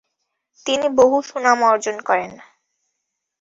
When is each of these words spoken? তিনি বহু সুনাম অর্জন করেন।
তিনি 0.65 0.87
বহু 0.95 1.17
সুনাম 1.21 1.59
অর্জন 1.63 1.97
করেন। 2.01 2.31